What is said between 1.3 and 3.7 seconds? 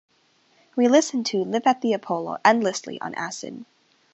"Live at the Apollo" endlessly on acid.